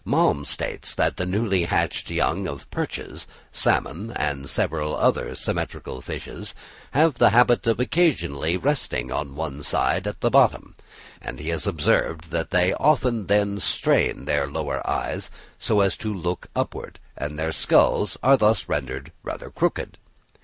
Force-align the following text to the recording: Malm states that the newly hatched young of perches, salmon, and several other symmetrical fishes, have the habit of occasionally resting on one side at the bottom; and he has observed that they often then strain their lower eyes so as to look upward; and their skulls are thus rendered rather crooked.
Malm 0.03 0.43
states 0.47 0.95
that 0.95 1.17
the 1.17 1.27
newly 1.27 1.65
hatched 1.65 2.09
young 2.09 2.47
of 2.47 2.67
perches, 2.71 3.27
salmon, 3.51 4.11
and 4.15 4.49
several 4.49 4.95
other 4.95 5.35
symmetrical 5.35 6.01
fishes, 6.01 6.55
have 6.89 7.19
the 7.19 7.29
habit 7.29 7.67
of 7.67 7.79
occasionally 7.79 8.57
resting 8.57 9.11
on 9.11 9.35
one 9.35 9.61
side 9.61 10.07
at 10.07 10.19
the 10.21 10.31
bottom; 10.31 10.73
and 11.21 11.37
he 11.39 11.49
has 11.49 11.67
observed 11.67 12.31
that 12.31 12.49
they 12.49 12.73
often 12.73 13.27
then 13.27 13.59
strain 13.59 14.25
their 14.25 14.47
lower 14.49 14.81
eyes 14.89 15.29
so 15.59 15.81
as 15.81 15.95
to 15.95 16.11
look 16.11 16.47
upward; 16.55 16.97
and 17.15 17.37
their 17.37 17.51
skulls 17.51 18.17
are 18.23 18.37
thus 18.37 18.67
rendered 18.67 19.11
rather 19.21 19.51
crooked. 19.51 19.99